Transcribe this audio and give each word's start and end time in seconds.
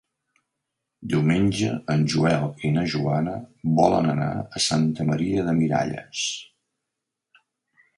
Diumenge 1.11 1.73
en 1.97 2.07
Joel 2.15 2.49
i 2.69 2.73
na 2.79 2.87
Joana 2.95 3.37
volen 3.83 4.11
anar 4.17 4.33
a 4.41 4.67
Santa 4.71 5.11
Maria 5.15 5.49
de 5.51 5.59
Miralles. 5.63 6.29